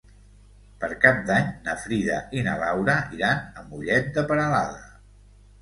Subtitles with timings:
[0.83, 4.85] Per Cap d'Any na Frida i na Laura iran a Mollet de Peralada.